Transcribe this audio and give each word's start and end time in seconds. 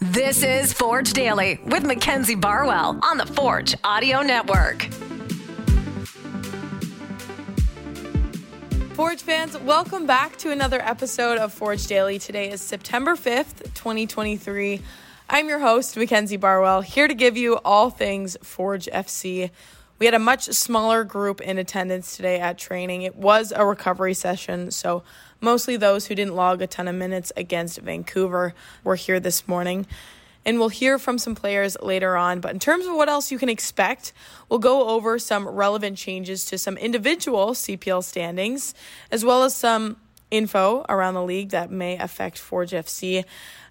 This 0.00 0.42
is 0.42 0.72
Forge 0.72 1.12
Daily 1.12 1.60
with 1.66 1.84
Mackenzie 1.84 2.34
Barwell 2.34 2.98
on 3.02 3.18
the 3.18 3.26
Forge 3.26 3.74
Audio 3.84 4.22
Network. 4.22 4.84
Forge 8.94 9.20
fans, 9.20 9.58
welcome 9.58 10.06
back 10.06 10.38
to 10.38 10.50
another 10.50 10.80
episode 10.80 11.36
of 11.36 11.52
Forge 11.52 11.86
Daily. 11.86 12.18
Today 12.18 12.50
is 12.50 12.62
September 12.62 13.16
5th, 13.16 13.64
2023. 13.74 14.80
I'm 15.28 15.48
your 15.48 15.58
host, 15.58 15.94
Mackenzie 15.98 16.38
Barwell, 16.38 16.80
here 16.80 17.06
to 17.06 17.14
give 17.14 17.36
you 17.36 17.58
all 17.62 17.90
things 17.90 18.38
Forge 18.42 18.86
FC. 18.86 19.50
We 20.02 20.06
had 20.06 20.14
a 20.14 20.18
much 20.18 20.46
smaller 20.46 21.04
group 21.04 21.40
in 21.40 21.58
attendance 21.58 22.16
today 22.16 22.40
at 22.40 22.58
training. 22.58 23.02
It 23.02 23.14
was 23.14 23.52
a 23.54 23.64
recovery 23.64 24.14
session, 24.14 24.72
so 24.72 25.04
mostly 25.40 25.76
those 25.76 26.06
who 26.06 26.16
didn't 26.16 26.34
log 26.34 26.60
a 26.60 26.66
ton 26.66 26.88
of 26.88 26.96
minutes 26.96 27.30
against 27.36 27.78
Vancouver 27.78 28.52
were 28.82 28.96
here 28.96 29.20
this 29.20 29.46
morning. 29.46 29.86
And 30.44 30.58
we'll 30.58 30.70
hear 30.70 30.98
from 30.98 31.18
some 31.18 31.36
players 31.36 31.76
later 31.80 32.16
on. 32.16 32.40
But 32.40 32.50
in 32.50 32.58
terms 32.58 32.84
of 32.86 32.96
what 32.96 33.08
else 33.08 33.30
you 33.30 33.38
can 33.38 33.48
expect, 33.48 34.12
we'll 34.48 34.58
go 34.58 34.88
over 34.88 35.20
some 35.20 35.46
relevant 35.46 35.98
changes 35.98 36.46
to 36.46 36.58
some 36.58 36.76
individual 36.78 37.50
CPL 37.50 38.02
standings, 38.02 38.74
as 39.12 39.24
well 39.24 39.44
as 39.44 39.54
some 39.54 39.98
info 40.32 40.84
around 40.88 41.14
the 41.14 41.22
league 41.22 41.50
that 41.50 41.70
may 41.70 41.96
affect 41.98 42.38
Forge 42.38 42.72
FC. 42.72 43.24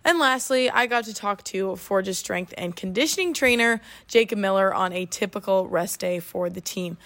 And 0.05 0.19
lastly, 0.19 0.69
I 0.69 0.85
got 0.85 1.05
to 1.05 1.13
talk 1.13 1.43
to 1.45 1.75
Forge's 1.75 2.17
strength 2.17 2.53
and 2.57 2.75
conditioning 2.75 3.33
trainer, 3.33 3.81
Jacob 4.07 4.37
Miller, 4.39 4.73
on 4.73 4.93
a 4.93 5.05
typical 5.05 5.67
rest 5.67 5.99
day 5.99 6.19
for 6.19 6.49
the 6.49 6.61
team. 6.61 6.97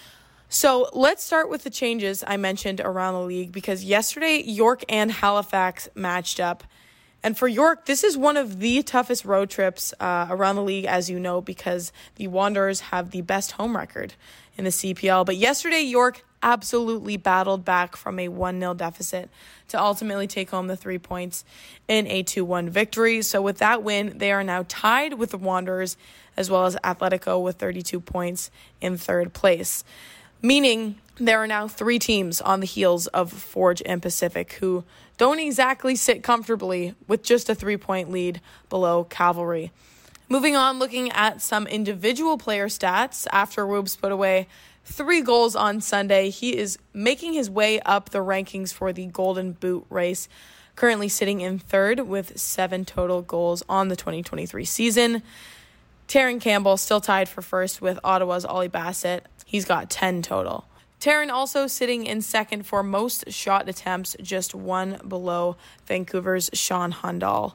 So 0.50 0.90
let's 0.94 1.24
start 1.24 1.50
with 1.50 1.64
the 1.64 1.70
changes 1.70 2.24
I 2.26 2.38
mentioned 2.38 2.80
around 2.80 3.16
the 3.16 3.22
league 3.22 3.52
because 3.52 3.84
yesterday 3.84 4.44
York 4.44 4.84
and 4.90 5.12
Halifax 5.12 5.90
matched 5.96 6.40
up. 6.40 6.64
And 7.24 7.36
for 7.36 7.48
York, 7.48 7.88
this 7.88 8.04
is 8.04 8.16
one 8.16 8.38
of 8.38 8.60
the 8.60 8.84
toughest 8.84 9.26
road 9.26 9.50
trips 9.50 9.94
uh, 10.00 10.28
around 10.30 10.58
the 10.58 10.64
league, 10.64 10.86
as 10.86 11.10
you 11.10 11.20
know, 11.20 11.42
because 11.42 11.92
the 12.18 12.28
Wanderers 12.28 12.82
have 12.82 13.10
the 13.10 13.22
best 13.22 13.54
home 13.54 13.76
record 13.76 14.14
in 14.58 14.64
the 14.64 14.70
CPL. 14.70 15.26
But 15.26 15.38
yesterday, 15.38 15.82
York 15.82 16.24
absolutely 16.46 17.18
battled 17.18 17.66
back 17.66 17.98
from 17.98 18.20
a 18.20 18.30
1 18.30 18.60
0 18.60 18.76
deficit 18.76 19.30
to 19.68 19.82
ultimately 19.82 20.28
take 20.28 20.52
home 20.52 20.68
the 20.68 20.78
three 20.78 21.00
points 21.00 21.44
in 21.88 22.08
a 22.08 22.24
2 22.24 22.46
1 22.46 22.70
victory. 22.70 23.22
So, 23.24 23.42
with 23.42 23.58
that 23.58 23.84
win, 23.84 24.18
they 24.18 24.32
are 24.32 24.44
now 24.44 24.64
tied 24.70 25.16
with 25.16 25.32
the 25.32 25.38
Wanderers 25.38 25.98
as 26.38 26.50
well 26.50 26.66
as 26.66 26.76
Atletico 26.78 27.42
with 27.42 27.58
32 27.58 28.00
points 28.00 28.52
in 28.80 28.98
third 28.98 29.34
place. 29.34 29.84
Meaning, 30.42 30.96
there 31.18 31.40
are 31.40 31.48
now 31.48 31.68
three 31.68 31.98
teams 31.98 32.42
on 32.42 32.60
the 32.60 32.66
heels 32.68 33.08
of 33.08 33.32
Forge 33.32 33.82
and 33.86 34.02
Pacific 34.02 34.54
who 34.54 34.84
don't 35.18 35.40
exactly 35.40 35.96
sit 35.96 36.24
comfortably 36.24 36.94
with 37.08 37.24
just 37.24 37.50
a 37.50 37.56
three 37.56 37.78
point 37.78 38.12
lead 38.12 38.40
below 38.70 39.06
Cavalry. 39.06 39.72
Moving 40.28 40.56
on, 40.56 40.80
looking 40.80 41.12
at 41.12 41.42
some 41.42 41.68
individual 41.68 42.38
player 42.38 42.68
stats 42.68 43.28
after 43.32 43.66
Woobs 43.66 44.00
put 44.00 44.12
away 44.12 44.48
three 44.86 45.22
goals 45.22 45.56
on 45.56 45.82
Sunday. 45.82 46.30
He 46.30 46.56
is 46.56 46.78
making 46.94 47.34
his 47.34 47.50
way 47.50 47.80
up 47.82 48.12
the 48.12 48.20
rankings 48.20 48.74
for 48.74 48.94
the 48.94 49.08
Golden 49.08 49.54
Boot 49.54 49.86
race, 49.90 50.30
currently 50.76 51.10
sitting 51.10 51.42
in 51.42 51.60
third 51.60 52.02
with 52.02 52.40
seven 52.40 52.86
total 52.86 53.22
goals 53.22 53.64
on 53.68 53.90
the 53.90 53.96
2023 53.96 54.64
season. 54.64 55.24
Terran 56.08 56.40
Campbell 56.40 56.78
still 56.78 57.02
tied 57.02 57.28
for 57.28 57.42
first 57.42 57.82
with 57.82 58.00
Ottawa's 58.04 58.46
Ollie 58.46 58.68
Bassett. 58.68 59.26
He's 59.46 59.66
got 59.66 59.90
10 59.90 60.22
total. 60.22 60.66
Taryn 61.00 61.30
also 61.30 61.68
sitting 61.68 62.06
in 62.06 62.22
second 62.22 62.66
for 62.66 62.82
most 62.82 63.32
shot 63.32 63.68
attempts, 63.68 64.16
just 64.22 64.56
one 64.56 65.00
below 65.08 65.58
Vancouver's 65.86 66.50
Sean 66.54 66.94
Hundal. 66.94 67.54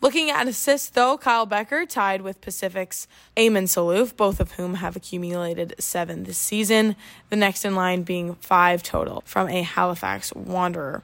Looking 0.00 0.30
at 0.30 0.46
assists, 0.46 0.90
though, 0.90 1.18
Kyle 1.18 1.46
Bekker 1.46 1.88
tied 1.88 2.22
with 2.22 2.40
Pacific's 2.40 3.08
Ayman 3.36 3.64
Sellouf, 3.64 4.16
both 4.16 4.38
of 4.38 4.52
whom 4.52 4.74
have 4.74 4.94
accumulated 4.94 5.74
seven 5.80 6.22
this 6.22 6.38
season. 6.38 6.94
The 7.30 7.36
next 7.36 7.64
in 7.64 7.74
line 7.74 8.04
being 8.04 8.36
five 8.36 8.84
total 8.84 9.22
from 9.26 9.48
a 9.48 9.62
Halifax 9.62 10.32
Wanderer. 10.34 11.02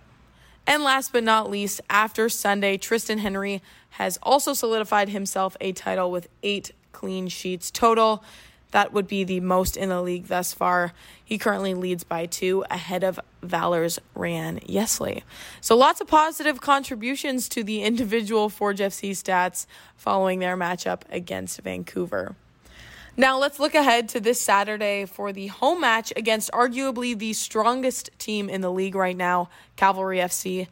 And 0.65 0.85
last 0.85 1.13
but 1.13 1.25
not 1.25 1.51
least, 1.51 1.81
after 1.91 2.29
Sunday, 2.29 2.79
Triston 2.79 3.19
Henry 3.19 3.63
has 3.91 4.17
also 4.23 4.55
solidified 4.55 5.09
himself 5.09 5.57
a 5.61 5.73
title 5.73 6.11
with 6.11 6.29
eight 6.45 6.71
clean 6.93 7.27
sheets 7.27 7.73
total. 7.73 8.23
That 8.75 8.93
would 8.93 9.07
be 9.07 9.23
the 9.23 9.39
most 9.39 9.77
in 9.77 9.89
the 9.91 10.03
league 10.03 10.27
thus 10.27 10.53
far. 10.53 10.95
He 11.25 11.39
currently 11.39 11.75
leads 11.75 12.03
by 12.03 12.27
two 12.27 12.65
ahead 12.69 13.05
of 13.05 13.21
Valour's 13.41 14.01
Rayane 14.17 14.67
Yesli. 14.67 15.23
So 15.61 15.77
lots 15.77 16.01
of 16.01 16.09
positive 16.09 16.61
contributions 16.61 17.49
to 17.51 17.63
the 17.63 17.83
individual 17.83 18.49
Forge 18.49 18.81
FC 18.81 19.13
stats 19.13 19.67
following 19.97 20.41
their 20.41 20.57
matchup 20.57 21.03
against 21.09 21.61
Vancouver. 21.61 22.35
Now 23.17 23.39
let's 23.39 23.61
look 23.61 23.77
ahead 23.77 24.09
to 24.09 24.19
this 24.19 24.41
Saturday 24.41 25.07
for 25.07 25.33
the 25.33 25.47
home 25.47 25.81
match 25.81 26.13
against 26.17 26.51
arguably 26.51 27.17
the 27.17 27.33
strongest 27.33 28.11
team 28.19 28.49
in 28.49 28.61
the 28.61 28.73
league 28.73 28.97
right 28.97 29.17
now, 29.17 29.51
Cavalry 29.77 30.19
FC. 30.19 30.67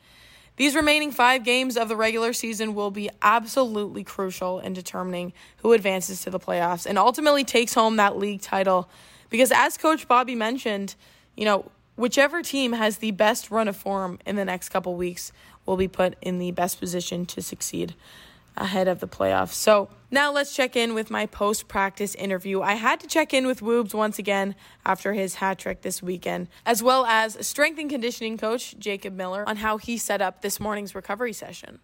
These 0.57 0.75
remaining 0.75 1.11
five 1.11 1.45
games 1.45 1.77
of 1.77 1.89
the 1.89 1.97
regular 1.97 2.33
season 2.33 2.75
will 2.75 2.91
be 2.91 3.11
absolutely 3.23 4.05
crucial 4.05 4.61
in 4.61 4.75
determining 4.75 5.33
who 5.59 5.73
advances 5.73 6.23
to 6.23 6.31
the 6.31 6.39
playoffs 6.39 6.87
and 6.87 6.99
ultimately 6.99 7.43
takes 7.43 7.75
home 7.75 7.97
that 7.97 8.19
league 8.19 8.43
title. 8.43 8.89
Because 9.31 9.51
as 9.51 9.79
Coach 9.79 10.07
Bobby 10.07 10.35
mentioned, 10.35 10.95
you 11.37 11.45
know, 11.47 11.71
whichever 11.97 12.43
team 12.43 12.75
has 12.75 12.99
the 12.99 13.13
best 13.13 13.51
run 13.51 13.67
of 13.67 13.77
form 13.77 14.19
in 14.27 14.37
the 14.37 14.45
next 14.45 14.69
couple 14.69 14.95
weeks 14.95 15.33
will 15.65 15.77
be 15.77 15.89
put 15.89 16.17
in 16.21 16.39
the 16.39 16.51
best 16.51 16.79
position 16.79 17.25
to 17.27 17.41
succeed 17.41 17.95
ahead 18.57 18.89
of 18.89 19.01
the 19.01 19.09
playoffs. 19.09 19.53
So 19.53 19.89
now 20.11 20.33
let's 20.33 20.55
check 20.55 20.77
in 20.77 20.95
with 20.95 21.11
my 21.11 21.27
post 21.27 21.69
practice 21.69 22.15
interview. 22.15 22.61
I 22.61 22.75
had 22.75 23.01
to 23.01 23.07
check 23.07 23.33
in 23.33 23.47
with 23.47 23.61
Woobs 23.61 23.95
once 23.95 24.19
again 24.19 24.55
after 24.85 25.15
his 25.15 25.37
hat 25.37 25.59
trick 25.59 25.83
this 25.83 26.03
weekend, 26.03 26.49
as 26.67 26.83
well 26.83 27.07
as 27.07 27.47
strength 27.47 27.79
and 27.79 27.89
conditioning 27.89 28.37
coach 28.37 28.79
Jacob 28.79 29.15
Miller 29.15 29.49
on 29.49 29.57
how 29.57 29.79
he 29.79 29.97
set 29.97 30.21
up 30.21 30.43
this 30.43 30.61
morning's 30.61 30.95
recovery 30.95 31.33
session. 31.33 31.81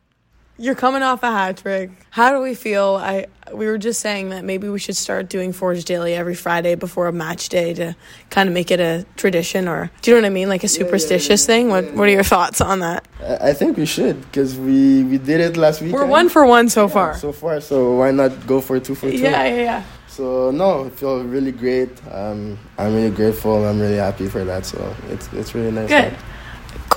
You're 0.60 0.74
coming 0.74 1.02
off 1.02 1.22
a 1.22 1.30
hat 1.30 1.58
trick. 1.58 1.90
How 2.10 2.32
do 2.32 2.40
we 2.40 2.54
feel? 2.54 2.96
I 3.00 3.26
we 3.54 3.66
were 3.66 3.78
just 3.78 4.00
saying 4.00 4.30
that 4.30 4.44
maybe 4.44 4.68
we 4.68 4.80
should 4.80 4.96
start 4.96 5.28
doing 5.28 5.52
Forge 5.52 5.84
Daily 5.84 6.14
every 6.14 6.34
Friday 6.34 6.74
before 6.74 7.06
a 7.06 7.12
match 7.12 7.48
day 7.48 7.74
to 7.74 7.94
kind 8.30 8.48
of 8.48 8.54
make 8.54 8.72
it 8.72 8.80
a 8.80 9.06
tradition, 9.16 9.68
or 9.68 9.88
do 10.02 10.10
you 10.10 10.16
know 10.16 10.22
what 10.22 10.26
I 10.26 10.30
mean, 10.30 10.48
like 10.48 10.64
a 10.64 10.68
superstitious 10.68 11.46
yeah, 11.48 11.54
yeah, 11.54 11.60
thing. 11.60 11.68
What 11.70 11.94
What 11.94 12.08
are 12.08 12.12
your 12.12 12.24
thoughts 12.24 12.60
on 12.60 12.80
that? 12.80 13.06
I 13.40 13.52
think 13.52 13.76
we 13.76 13.86
should 13.86 14.20
because 14.22 14.56
we 14.58 15.04
we 15.04 15.18
did 15.18 15.40
it 15.40 15.56
last 15.56 15.80
week. 15.80 15.92
We're 15.92 16.06
one 16.06 16.28
for 16.28 16.44
one 16.44 16.68
so 16.68 16.88
far. 16.88 17.14
So 17.14 17.30
far, 17.30 17.60
so 17.60 17.94
why 17.94 18.10
not 18.10 18.32
go 18.48 18.60
for 18.60 18.80
two 18.80 18.96
for 18.96 19.10
two? 19.10 19.16
Yeah, 19.16 19.46
yeah, 19.46 19.62
yeah. 19.62 19.82
So 20.08 20.50
no, 20.50 20.86
I 20.86 20.90
feel 20.90 21.22
really 21.22 21.52
great. 21.52 21.90
Um, 22.10 22.58
I'm 22.76 22.94
really 22.96 23.14
grateful. 23.14 23.64
I'm 23.64 23.78
really 23.78 23.98
happy 23.98 24.26
for 24.26 24.42
that. 24.44 24.66
So 24.66 24.78
it's 25.10 25.32
it's 25.32 25.54
really 25.54 25.70
nice. 25.70 25.88
Good. 25.88 26.16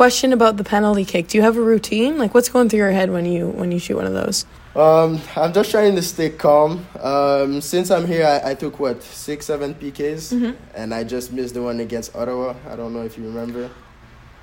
Question 0.01 0.33
about 0.33 0.57
the 0.57 0.63
penalty 0.63 1.05
kick. 1.05 1.27
Do 1.27 1.37
you 1.37 1.43
have 1.43 1.57
a 1.57 1.61
routine? 1.61 2.17
Like, 2.17 2.33
what's 2.33 2.49
going 2.49 2.69
through 2.69 2.79
your 2.79 2.89
head 2.91 3.11
when 3.11 3.23
you 3.23 3.49
when 3.49 3.71
you 3.71 3.77
shoot 3.77 3.97
one 3.97 4.07
of 4.07 4.13
those? 4.13 4.47
Um, 4.75 5.21
I'm 5.35 5.53
just 5.53 5.69
trying 5.69 5.95
to 5.95 6.01
stay 6.01 6.31
calm. 6.31 6.87
Um, 6.99 7.61
since 7.61 7.91
I'm 7.91 8.07
here, 8.07 8.25
I, 8.25 8.49
I 8.49 8.53
took 8.55 8.79
what 8.79 9.03
six, 9.03 9.45
seven 9.45 9.75
PKs, 9.75 10.33
Mhm. 10.33 10.55
and 10.73 10.91
I 10.91 11.03
just 11.03 11.31
missed 11.31 11.53
the 11.53 11.61
one 11.61 11.79
against 11.81 12.15
Ottawa. 12.15 12.55
I 12.67 12.75
don't 12.75 12.93
know 12.95 13.03
if 13.03 13.15
you 13.15 13.25
remember. 13.25 13.69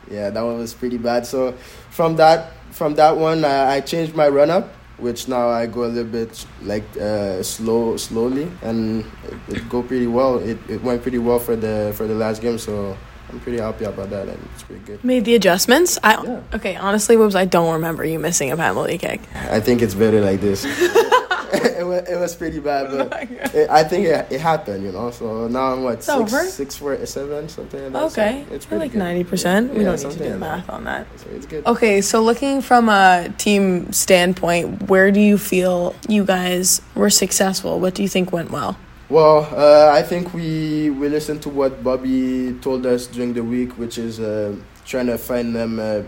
Yeah, 0.08 0.30
that 0.30 0.40
one 0.40 0.58
was 0.58 0.74
pretty 0.74 0.96
bad. 0.96 1.26
So 1.26 1.54
from 1.90 2.14
that 2.22 2.52
from 2.70 2.94
that 2.94 3.16
one, 3.16 3.44
I, 3.44 3.78
I 3.78 3.80
changed 3.80 4.14
my 4.14 4.28
run 4.28 4.50
up, 4.50 4.68
which 4.98 5.26
now 5.26 5.48
I 5.48 5.66
go 5.66 5.82
a 5.82 5.90
little 5.90 6.12
bit 6.18 6.46
like 6.62 6.86
uh, 7.00 7.42
slow, 7.42 7.96
slowly, 7.96 8.46
and 8.62 9.04
it, 9.26 9.56
it 9.56 9.68
go 9.68 9.82
pretty 9.82 10.06
well. 10.06 10.38
It, 10.38 10.58
it 10.70 10.84
went 10.84 11.02
pretty 11.02 11.18
well 11.18 11.40
for 11.40 11.56
the 11.56 11.90
for 11.96 12.06
the 12.06 12.14
last 12.14 12.42
game. 12.42 12.58
So 12.58 12.96
I'm 13.30 13.40
pretty 13.40 13.58
happy 13.58 13.84
about 13.84 14.10
that, 14.10 14.28
and 14.28 14.38
it's 14.54 14.62
pretty 14.62 14.82
good. 14.84 15.04
Made 15.04 15.24
the 15.24 15.34
adjustments. 15.34 15.98
I 16.02 16.22
Yeah. 16.24 16.40
okay. 16.54 16.76
Honestly, 16.76 17.16
Woobs, 17.16 17.34
I 17.34 17.44
don't 17.44 17.72
remember 17.74 18.04
you 18.04 18.18
missing 18.18 18.50
a 18.50 18.56
penalty 18.56 18.96
kick. 18.98 19.20
I 19.34 19.60
think 19.60 19.82
it's 19.82 19.94
better 19.94 20.20
like 20.20 20.40
this. 20.40 20.64
it, 21.52 21.86
was, 21.86 22.06
it 22.08 22.16
was 22.18 22.34
pretty 22.36 22.58
bad, 22.60 22.90
but 22.90 23.22
it, 23.54 23.70
I 23.70 23.82
think 23.84 24.06
it, 24.06 24.26
it 24.30 24.40
happened, 24.40 24.84
you 24.84 24.92
know. 24.92 25.10
So 25.10 25.48
now 25.48 25.72
I'm 25.72 25.82
what 25.82 25.94
It's 25.94 26.06
six, 26.06 26.18
over? 26.18 26.44
six, 26.44 26.76
four, 26.76 27.04
seven, 27.06 27.48
something 27.48 27.82
like 27.84 27.92
that. 27.92 28.02
Okay, 28.20 28.44
so 28.48 28.54
it's 28.54 28.66
pretty 28.66 28.80
like 28.84 28.94
ninety 28.94 29.24
percent. 29.24 29.72
We 29.72 29.80
Yeah, 29.84 29.96
don't 29.96 30.02
need 30.04 30.12
to 30.12 30.18
do 30.18 30.24
the 30.24 30.30
like 30.30 30.40
that. 30.40 30.56
math 30.66 30.70
on 30.70 30.84
that. 30.84 31.06
So 31.16 31.26
it's 31.30 31.46
good. 31.46 31.66
Okay, 31.66 32.00
so 32.02 32.22
looking 32.22 32.60
from 32.60 32.88
a 32.90 33.32
team 33.38 33.92
standpoint, 33.92 34.88
where 34.90 35.10
do 35.10 35.20
you 35.20 35.38
feel 35.38 35.94
you 36.08 36.24
guys 36.24 36.82
were 36.94 37.10
successful? 37.10 37.80
What 37.80 37.94
do 37.94 38.02
you 38.02 38.08
think 38.08 38.30
went 38.32 38.50
well? 38.50 38.76
Well, 39.10 39.48
uh, 39.56 39.90
I 39.94 40.02
think 40.02 40.34
we 40.34 40.90
we 40.90 41.08
listened 41.08 41.40
to 41.42 41.48
what 41.48 41.82
Bobby 41.82 42.52
told 42.60 42.84
us 42.84 43.06
during 43.06 43.32
the 43.32 43.42
week, 43.42 43.72
which 43.78 43.96
is 43.96 44.20
uh, 44.20 44.54
trying 44.84 45.06
to 45.06 45.16
find 45.16 45.56
them 45.56 45.80
uh, 45.80 46.02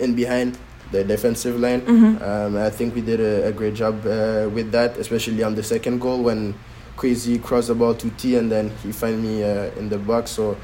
in 0.00 0.14
behind 0.14 0.56
the 0.90 1.04
defensive 1.04 1.60
line. 1.60 1.82
Mhm. 1.82 2.22
Um, 2.22 2.56
I 2.56 2.70
think 2.70 2.94
we 2.94 3.02
did 3.02 3.20
a, 3.20 3.48
a 3.48 3.52
great 3.52 3.74
job 3.74 4.00
uh, 4.06 4.48
with 4.48 4.72
that, 4.72 4.96
especially 4.96 5.42
on 5.42 5.54
the 5.54 5.62
second 5.62 6.00
goal 6.00 6.22
when 6.22 6.54
Crazy 6.96 7.38
crossed 7.38 7.68
the 7.68 7.74
ball 7.74 7.94
to 7.94 8.08
T 8.16 8.36
and 8.36 8.50
then 8.50 8.70
he 8.82 8.92
found 8.92 9.22
me 9.22 9.44
uh, 9.44 9.68
in 9.76 9.90
the 9.90 9.98
box. 9.98 10.30
So 10.30 10.56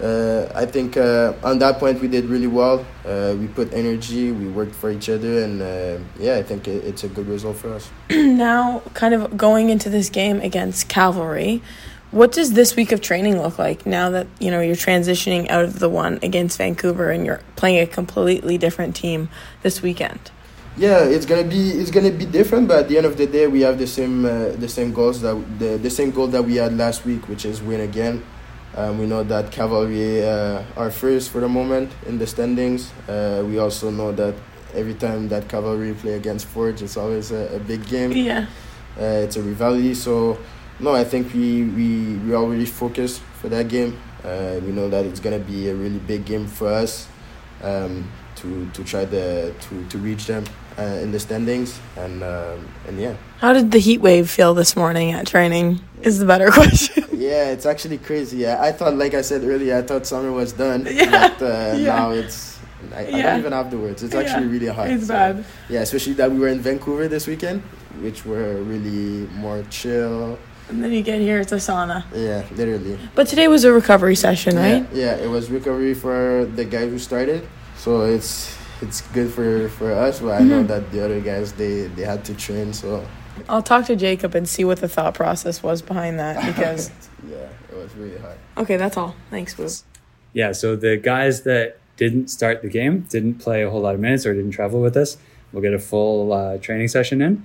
uh, 0.00 0.50
I 0.54 0.64
think 0.66 0.96
uh, 0.96 1.34
on 1.42 1.58
that 1.58 1.78
point 1.78 2.00
we 2.00 2.08
did 2.08 2.26
really 2.26 2.46
well. 2.46 2.86
Uh, 3.04 3.34
we 3.38 3.48
put 3.48 3.72
energy, 3.72 4.30
we 4.30 4.46
worked 4.46 4.74
for 4.74 4.90
each 4.90 5.08
other, 5.08 5.42
and 5.42 5.60
uh, 5.60 5.98
yeah, 6.18 6.36
I 6.36 6.42
think 6.42 6.68
it, 6.68 6.84
it's 6.84 7.04
a 7.04 7.08
good 7.08 7.26
result 7.26 7.56
for 7.56 7.74
us. 7.74 7.90
now, 8.10 8.82
kind 8.94 9.12
of 9.14 9.36
going 9.36 9.70
into 9.70 9.90
this 9.90 10.08
game 10.08 10.40
against 10.40 10.88
Cavalry, 10.88 11.62
what 12.10 12.32
does 12.32 12.52
this 12.52 12.76
week 12.76 12.92
of 12.92 13.00
training 13.00 13.42
look 13.42 13.58
like 13.58 13.84
now 13.86 14.08
that 14.10 14.28
you 14.38 14.50
know 14.50 14.60
you're 14.60 14.76
transitioning 14.76 15.50
out 15.50 15.64
of 15.64 15.78
the 15.78 15.88
one 15.88 16.18
against 16.22 16.58
Vancouver 16.58 17.10
and 17.10 17.26
you're 17.26 17.40
playing 17.56 17.82
a 17.82 17.86
completely 17.86 18.56
different 18.56 18.94
team 18.94 19.28
this 19.62 19.82
weekend? 19.82 20.30
Yeah, 20.76 21.02
it's 21.02 21.26
gonna 21.26 21.42
be 21.42 21.72
it's 21.72 21.90
gonna 21.90 22.12
be 22.12 22.24
different, 22.24 22.68
but 22.68 22.78
at 22.84 22.88
the 22.88 22.98
end 22.98 23.06
of 23.06 23.16
the 23.16 23.26
day, 23.26 23.48
we 23.48 23.62
have 23.62 23.78
the 23.78 23.86
same 23.86 24.24
uh, 24.24 24.50
the 24.50 24.68
same 24.68 24.92
goals 24.92 25.22
that 25.22 25.34
the 25.58 25.76
the 25.76 25.90
same 25.90 26.12
goal 26.12 26.28
that 26.28 26.44
we 26.44 26.54
had 26.54 26.76
last 26.76 27.04
week, 27.04 27.28
which 27.28 27.44
is 27.44 27.60
win 27.60 27.80
again. 27.80 28.22
Um, 28.74 28.98
we 28.98 29.06
know 29.06 29.24
that 29.24 29.50
Cavalry 29.50 30.24
uh, 30.24 30.62
are 30.76 30.90
first 30.90 31.30
for 31.30 31.40
the 31.40 31.48
moment 31.48 31.90
in 32.06 32.18
the 32.18 32.26
standings. 32.26 32.92
Uh, 33.08 33.42
we 33.46 33.58
also 33.58 33.90
know 33.90 34.12
that 34.12 34.34
every 34.74 34.94
time 34.94 35.28
that 35.28 35.48
Cavalry 35.48 35.94
play 35.94 36.14
against 36.14 36.46
Forge, 36.46 36.82
it's 36.82 36.96
always 36.96 37.32
a, 37.32 37.56
a 37.56 37.58
big 37.58 37.86
game. 37.88 38.12
Yeah, 38.12 38.46
uh, 38.98 39.24
it's 39.24 39.36
a 39.36 39.42
rivalry. 39.42 39.94
So 39.94 40.38
no, 40.80 40.94
I 40.94 41.04
think 41.04 41.32
we 41.34 41.64
we 41.64 42.16
we 42.18 42.34
already 42.34 42.66
focused 42.66 43.20
for 43.40 43.48
that 43.48 43.68
game. 43.68 43.98
Uh, 44.24 44.60
we 44.62 44.72
know 44.72 44.88
that 44.88 45.04
it's 45.06 45.20
gonna 45.20 45.38
be 45.38 45.68
a 45.68 45.74
really 45.74 45.98
big 45.98 46.24
game 46.24 46.46
for 46.46 46.68
us 46.68 47.08
um, 47.62 48.10
to 48.36 48.68
to 48.74 48.84
try 48.84 49.04
the 49.04 49.54
to 49.60 49.84
to 49.88 49.98
reach 49.98 50.26
them 50.26 50.44
uh, 50.78 50.82
in 51.02 51.10
the 51.10 51.18
standings 51.18 51.80
and 51.96 52.22
um, 52.22 52.68
and 52.86 53.00
yeah. 53.00 53.16
How 53.38 53.52
did 53.52 53.70
the 53.70 53.78
heat 53.78 54.00
wave 54.00 54.30
feel 54.30 54.54
this 54.54 54.76
morning 54.76 55.12
at 55.12 55.26
training? 55.26 55.80
Is 56.02 56.18
the 56.18 56.26
better 56.26 56.50
question. 56.52 57.07
Yeah, 57.18 57.50
it's 57.54 57.66
actually 57.66 57.98
crazy. 57.98 58.46
I, 58.46 58.68
I 58.68 58.72
thought, 58.72 58.94
like 58.96 59.14
I 59.14 59.22
said 59.22 59.42
earlier, 59.44 59.76
I 59.76 59.82
thought 59.82 60.06
summer 60.06 60.32
was 60.32 60.52
done. 60.52 60.86
Yeah. 60.90 61.10
But 61.10 61.36
uh, 61.42 61.76
Yeah. 61.76 61.94
now 61.94 62.10
it's. 62.12 62.58
I, 62.94 63.00
I 63.00 63.08
Yeah. 63.08 63.22
don't 63.30 63.38
even 63.40 63.52
have 63.52 63.70
the 63.70 63.78
words. 63.78 64.02
It's 64.02 64.14
actually 64.14 64.46
Yeah. 64.46 64.52
really 64.54 64.66
hot. 64.78 64.88
It's 64.90 65.06
So, 65.08 65.14
bad. 65.14 65.44
Yeah, 65.68 65.80
especially 65.80 66.14
that 66.20 66.30
we 66.30 66.38
were 66.38 66.48
in 66.56 66.60
Vancouver 66.60 67.08
this 67.08 67.26
weekend, 67.26 67.62
which 68.04 68.24
were 68.24 68.54
really 68.62 69.26
more 69.44 69.64
chill. 69.68 70.38
And 70.70 70.76
then 70.84 70.92
you 70.92 71.02
get 71.02 71.18
here, 71.20 71.40
it's 71.40 71.50
a 71.52 71.56
sauna. 71.68 72.04
Yeah, 72.14 72.44
literally. 72.54 72.98
But 73.16 73.26
today 73.26 73.48
was 73.48 73.64
a 73.64 73.72
recovery 73.72 74.14
session, 74.14 74.54
right? 74.56 74.84
Yeah, 74.92 75.16
yeah, 75.16 75.24
it 75.24 75.30
was 75.36 75.50
recovery 75.50 75.94
for 75.94 76.46
the 76.58 76.64
guy 76.64 76.86
who 76.86 76.98
started, 76.98 77.42
so 77.76 78.02
it's 78.04 78.54
it's 78.84 79.00
good 79.16 79.32
for 79.32 79.68
for 79.80 79.90
us. 80.06 80.20
But 80.20 80.32
I 80.40 80.44
know 80.44 80.60
Mhm. 80.62 80.68
that 80.68 80.82
the 80.92 81.00
other 81.04 81.20
guys 81.20 81.52
they 81.56 81.88
they 81.96 82.04
had 82.04 82.20
to 82.30 82.34
train, 82.36 82.72
so 82.72 83.02
I'll 83.48 83.62
talk 83.62 83.86
to 83.86 83.96
Jacob 83.96 84.34
and 84.34 84.48
see 84.48 84.64
what 84.64 84.78
the 84.80 84.88
thought 84.88 85.14
process 85.14 85.62
was 85.62 85.82
behind 85.82 86.18
that 86.18 86.44
because. 86.54 86.90
yeah, 87.28 87.48
it 87.70 87.76
was 87.76 87.94
really 87.94 88.18
hard. 88.18 88.38
okay, 88.56 88.76
that's 88.76 88.96
all. 88.96 89.14
Thanks, 89.30 89.54
Boo. 89.54 89.68
Yeah, 90.32 90.52
so 90.52 90.76
the 90.76 90.96
guys 90.96 91.42
that 91.42 91.78
didn't 91.96 92.28
start 92.28 92.62
the 92.62 92.68
game, 92.68 93.00
didn't 93.08 93.34
play 93.34 93.62
a 93.62 93.70
whole 93.70 93.80
lot 93.80 93.94
of 93.94 94.00
minutes 94.00 94.24
or 94.26 94.34
didn't 94.34 94.52
travel 94.52 94.80
with 94.80 94.96
us, 94.96 95.16
we'll 95.52 95.62
get 95.62 95.74
a 95.74 95.78
full 95.78 96.32
uh, 96.32 96.58
training 96.58 96.88
session 96.88 97.20
in. 97.22 97.44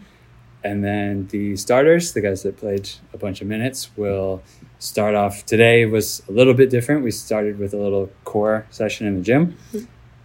And 0.64 0.84
then 0.84 1.28
the 1.28 1.56
starters, 1.58 2.14
the 2.14 2.22
guys 2.22 2.44
that 2.44 2.56
played 2.58 2.90
a 3.14 3.18
bunch 3.18 3.42
of 3.42 3.48
minutes, 3.48 3.90
will 3.98 4.44
start 4.80 5.14
off. 5.16 5.46
Today 5.46 5.86
was 5.86 6.22
a 6.30 6.32
little 6.32 6.54
bit 6.54 6.70
different. 6.70 7.04
We 7.04 7.12
started 7.12 7.60
with 7.60 7.74
a 7.74 7.78
little 7.78 8.10
core 8.24 8.66
session 8.70 9.06
in 9.08 9.16
the 9.16 9.22
gym, 9.22 9.58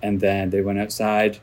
and 0.01 0.21
then 0.21 0.51
they 0.51 0.61
went 0.61 0.79
outside, 0.79 1.39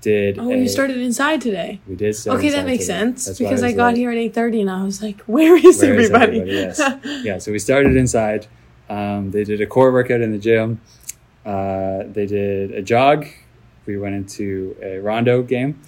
did. 0.00 0.38
Oh, 0.38 0.50
a- 0.50 0.56
you 0.56 0.68
started 0.68 0.96
inside 0.98 1.40
today. 1.40 1.80
We 1.88 1.96
did. 1.96 2.14
Start 2.14 2.38
Okay, 2.38 2.50
that 2.50 2.64
makes 2.66 2.84
today. 2.86 2.98
sense 2.98 3.24
That's 3.26 3.38
because 3.38 3.62
I 3.62 3.68
was 3.68 3.74
got 3.76 3.96
here 3.96 4.10
at 4.10 4.16
eight 4.16 4.34
thirty 4.34 4.60
and 4.60 4.70
I 4.70 4.84
was 4.84 5.02
like, 5.02 5.20
"Where 5.26 5.56
is 5.56 5.62
Where 5.82 5.94
is 5.98 6.10
everybody?" 6.10 6.40
everybody? 6.40 6.50
Yes. 6.52 6.80
yeah, 7.24 7.38
so 7.38 7.52
we 7.52 7.58
started 7.58 7.96
inside. 7.96 8.46
Um, 8.88 9.30
they 9.32 9.44
did 9.44 9.60
a 9.60 9.66
core 9.66 9.92
workout 9.92 10.20
in 10.20 10.32
the 10.32 10.38
gym. 10.38 10.80
Uh, 11.44 12.04
they 12.06 12.26
did 12.26 12.72
a 12.72 12.82
jog. 12.82 13.26
We 13.86 13.98
went 13.98 14.14
into 14.14 14.76
a 14.82 14.98
rondo 14.98 15.42
game, 15.42 15.80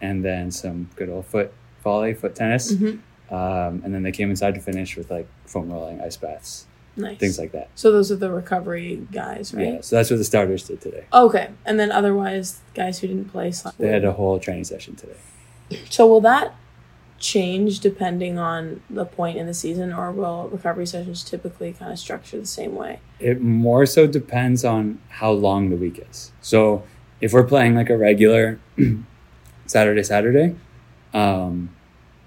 and 0.00 0.24
then 0.24 0.50
some 0.50 0.88
good 0.96 1.08
old 1.08 1.26
foot 1.26 1.52
volley, 1.82 2.14
foot 2.14 2.34
tennis. 2.34 2.72
Mhm. 2.72 2.98
Um, 3.30 3.82
and 3.84 3.94
then 3.94 4.02
they 4.02 4.10
came 4.12 4.30
inside 4.30 4.54
to 4.54 4.60
finish 4.60 4.96
with 4.96 5.10
like 5.10 5.26
foam 5.46 5.70
rolling, 5.70 6.00
ice 6.00 6.16
baths, 6.16 6.66
Nice. 6.96 7.18
things 7.18 7.38
like 7.38 7.52
that. 7.52 7.68
So 7.74 7.92
those 7.92 8.10
are 8.10 8.16
the 8.16 8.30
recovery 8.30 9.06
guys, 9.12 9.54
right? 9.54 9.74
Yeah, 9.74 9.80
so 9.80 9.96
that's 9.96 10.10
what 10.10 10.16
the 10.16 10.24
starters 10.24 10.66
did 10.66 10.80
today. 10.80 11.04
Okay, 11.12 11.50
and 11.64 11.78
then 11.78 11.90
otherwise, 11.90 12.60
guys 12.74 12.98
who 12.98 13.06
didn't 13.06 13.30
play. 13.30 13.52
They 13.78 13.88
had 13.88 14.04
a 14.04 14.12
whole 14.12 14.38
training 14.38 14.64
session 14.64 14.96
today. 14.96 15.16
So 15.88 16.06
will 16.06 16.20
that 16.22 16.54
change 17.18 17.80
depending 17.80 18.38
on 18.38 18.82
the 18.88 19.04
point 19.04 19.36
in 19.36 19.46
the 19.46 19.54
season, 19.54 19.92
or 19.92 20.10
will 20.10 20.48
recovery 20.48 20.86
sessions 20.86 21.22
typically 21.22 21.72
kind 21.72 21.92
of 21.92 21.98
structure 21.98 22.38
the 22.38 22.46
same 22.46 22.74
way? 22.74 23.00
It 23.18 23.40
more 23.40 23.86
so 23.86 24.06
depends 24.06 24.64
on 24.64 25.00
how 25.08 25.30
long 25.30 25.70
the 25.70 25.76
week 25.76 26.04
is. 26.10 26.32
So 26.40 26.82
if 27.20 27.32
we're 27.32 27.44
playing 27.44 27.74
like 27.74 27.90
a 27.90 27.96
regular 27.96 28.58
Saturday, 29.66 30.02
Saturday, 30.02 30.56
um, 31.12 31.70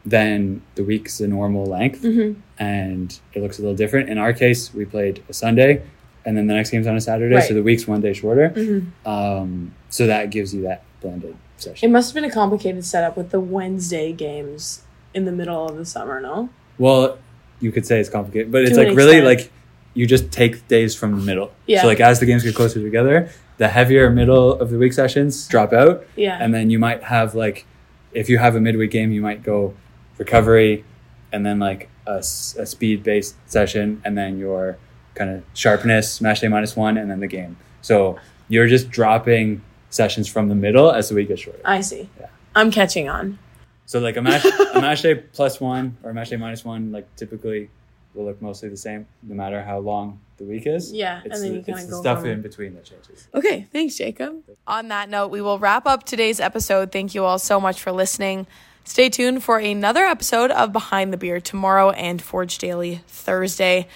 then 0.06 0.62
the 0.76 0.84
week's 0.84 1.20
a 1.22 1.28
normal 1.28 1.66
length 1.66 2.02
Mm-hmm. 2.04 2.40
and 2.60 3.20
it 3.34 3.42
looks 3.42 3.58
a 3.60 3.62
little 3.62 3.76
different. 3.76 4.10
In 4.10 4.18
our 4.18 4.34
case, 4.34 4.74
we 4.74 4.86
played 4.86 5.24
a 5.30 5.34
Sunday 5.34 5.82
and 6.26 6.38
then 6.38 6.48
the 6.48 6.54
next 6.54 6.70
game's 6.72 6.88
on 6.88 6.96
a 6.96 7.02
Saturday, 7.02 7.36
Right. 7.36 7.44
so 7.48 7.54
the 7.54 7.64
week's 7.64 7.88
one 7.88 8.02
day 8.02 8.14
shorter. 8.14 8.50
Mm-hmm. 8.50 9.08
Um, 9.10 9.74
so 9.90 10.08
that 10.08 10.30
gives 10.30 10.54
you 10.54 10.62
that 10.64 10.84
blended 11.02 11.36
session. 11.58 11.90
It 11.90 11.92
must 11.92 12.10
have 12.14 12.16
been 12.22 12.30
a 12.30 12.34
complicated 12.34 12.84
setup 12.86 13.16
with 13.18 13.30
the 13.32 13.40
Wednesday 13.40 14.12
games 14.14 14.84
in 15.14 15.26
the 15.26 15.32
middle 15.32 15.68
of 15.68 15.78
the 15.78 15.86
summer. 15.86 16.20
No. 16.22 16.50
Well, 16.78 17.18
you 17.60 17.72
could 17.72 17.86
say 17.86 18.00
it's 18.00 18.10
complicated, 18.10 18.52
but 18.52 18.64
it's 18.64 18.76
To 18.76 18.82
an 18.82 18.88
like 18.90 18.98
really 18.98 19.22
like 19.22 19.52
you 19.94 20.08
just 20.08 20.32
take 20.32 20.68
days 20.68 20.96
from 20.96 21.12
the 21.20 21.24
middle. 21.26 21.52
Yeah. 21.68 21.82
So 21.82 21.88
like 21.88 22.00
as 22.00 22.20
the 22.20 22.26
games 22.26 22.44
get 22.44 22.56
closer 22.56 22.82
together, 22.82 23.30
the 23.58 23.68
heavier 23.70 24.10
middle 24.10 24.54
of 24.60 24.70
the 24.72 24.78
week 24.78 24.92
sessions 24.94 25.48
drop 25.48 25.72
out, 25.72 26.06
Yeah. 26.16 26.38
and 26.42 26.54
then 26.54 26.70
you 26.70 26.80
might 26.80 27.04
have 27.04 27.36
like 27.36 27.66
if 28.14 28.30
you 28.30 28.38
have 28.38 28.56
a 28.56 28.62
midweek 28.62 28.92
game, 28.92 29.12
you 29.12 29.22
might 29.22 29.44
go 29.44 29.74
recovery, 30.24 30.84
and 31.32 31.46
then 31.46 31.60
like 31.60 31.90
a 32.06 32.22
speed 32.22 33.04
based 33.04 33.36
session, 33.46 34.02
and 34.06 34.18
then 34.18 34.38
your 34.38 34.78
kind 35.16 35.30
of 35.30 35.44
sharpness 35.54 36.22
match 36.22 36.42
day 36.42 36.48
minus 36.48 36.76
one, 36.76 36.98
and 36.98 37.10
then 37.10 37.20
the 37.20 37.28
game. 37.28 37.58
So 37.82 38.18
you're 38.50 38.68
just 38.68 38.90
dropping 38.90 39.62
sessions 39.90 40.28
from 40.28 40.50
the 40.50 40.56
middle 40.56 40.92
as 40.92 41.10
the 41.10 41.16
week 41.16 41.28
gets 41.28 41.42
shorter. 41.42 41.62
I 41.66 41.82
see. 41.82 42.10
Yeah. 42.20 42.28
I'm 42.56 42.72
catching 42.72 43.10
on. 43.10 43.40
So 43.86 44.00
like 44.00 44.18
a 44.18 44.22
match 44.22 44.46
a 44.46 44.82
match 44.82 45.02
day 45.02 45.16
plus 45.16 45.60
one 45.60 45.98
or 46.04 46.12
a 46.12 46.14
match 46.14 46.30
day 46.30 46.38
minus 46.38 46.64
one, 46.66 46.92
like 46.92 47.14
typically 47.16 47.70
will 48.14 48.26
look 48.26 48.42
mostly 48.42 48.70
the 48.70 48.78
same, 48.78 49.08
no 49.24 49.36
matter 49.36 49.64
how 49.64 49.80
long 49.80 50.20
the 50.38 50.44
week 50.44 50.66
is. 50.66 50.92
Yeah, 50.94 51.22
it's 51.26 51.36
and 51.36 51.44
then 51.44 51.62
the, 51.64 51.72
you 51.72 51.78
it's 51.78 51.88
the 51.88 51.98
stuff 51.98 52.26
in 52.26 52.42
between 52.42 52.76
that 52.76 52.86
changes. 52.86 53.28
Okay, 53.34 53.68
thanks, 53.72 53.96
Jacob. 53.96 54.44
On 54.68 54.88
that 54.90 55.10
note, 55.10 55.30
we 55.30 55.42
will 55.42 55.60
wrap 55.60 55.86
up 55.86 56.04
today's 56.04 56.40
episode. 56.40 56.92
Thank 56.92 57.14
you 57.16 57.24
all 57.24 57.40
so 57.40 57.60
much 57.60 57.82
for 57.82 57.92
listening. 57.92 58.48
Stay 58.86 59.10
tuned 59.10 59.42
for 59.42 59.60
another 59.60 60.04
episode 60.04 60.52
of 60.52 60.74
Behind 60.74 61.14
the 61.14 61.18
Beer 61.18 61.40
tomorrow 61.40 61.92
and 61.92 62.22
Forge 62.22 62.58
Daily 62.58 63.02
Thursday. 63.08 63.88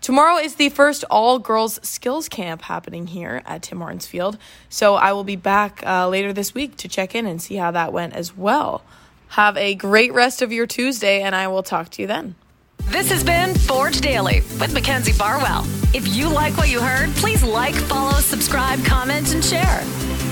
Tomorrow 0.00 0.38
is 0.38 0.54
the 0.54 0.70
first 0.70 1.04
all 1.10 1.38
girls 1.38 1.78
skills 1.82 2.26
camp 2.26 2.62
happening 2.62 3.08
here 3.08 3.42
at 3.44 3.62
Tim 3.62 3.80
Hortons 3.80 4.06
Field. 4.06 4.38
So 4.70 4.94
I 4.94 5.12
will 5.12 5.24
be 5.24 5.36
back 5.36 5.86
uh, 5.86 6.08
later 6.08 6.32
this 6.32 6.54
week 6.54 6.78
to 6.78 6.88
check 6.88 7.14
in 7.14 7.26
and 7.26 7.40
see 7.40 7.56
how 7.56 7.70
that 7.72 7.92
went 7.92 8.14
as 8.14 8.34
well. 8.34 8.82
Have 9.28 9.58
a 9.58 9.74
great 9.74 10.12
rest 10.14 10.40
of 10.40 10.50
your 10.52 10.66
Tuesday, 10.66 11.20
and 11.20 11.36
I 11.36 11.46
will 11.48 11.62
talk 11.62 11.90
to 11.90 12.02
you 12.02 12.08
then. 12.08 12.34
This 12.84 13.10
has 13.10 13.22
been 13.22 13.54
Forge 13.54 14.00
Daily 14.00 14.40
with 14.58 14.72
Mackenzie 14.72 15.16
Barwell. 15.16 15.64
If 15.94 16.16
you 16.16 16.30
like 16.30 16.56
what 16.56 16.70
you 16.70 16.80
heard, 16.80 17.10
please 17.16 17.42
like, 17.42 17.74
follow, 17.74 18.18
subscribe, 18.20 18.82
comment, 18.86 19.34
and 19.34 19.44
share. 19.44 20.29